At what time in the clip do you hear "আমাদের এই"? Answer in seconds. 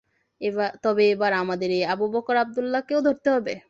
1.35-1.83